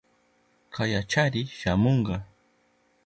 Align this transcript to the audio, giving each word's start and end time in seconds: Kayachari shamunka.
Kayachari 0.73 1.41
shamunka. 1.59 2.15